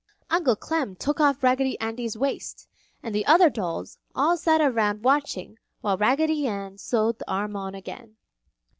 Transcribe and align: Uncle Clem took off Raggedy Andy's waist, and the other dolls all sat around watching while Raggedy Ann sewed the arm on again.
Uncle 0.31 0.55
Clem 0.55 0.95
took 0.95 1.19
off 1.19 1.43
Raggedy 1.43 1.79
Andy's 1.79 2.17
waist, 2.17 2.67
and 3.03 3.13
the 3.13 3.23
other 3.27 3.51
dolls 3.51 3.99
all 4.15 4.35
sat 4.35 4.59
around 4.59 5.03
watching 5.03 5.59
while 5.81 5.95
Raggedy 5.95 6.47
Ann 6.47 6.79
sewed 6.79 7.19
the 7.19 7.29
arm 7.31 7.55
on 7.55 7.75
again. 7.75 8.15